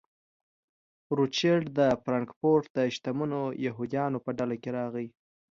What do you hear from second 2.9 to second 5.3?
شتمنو یهودیانو په ډله کې راغی.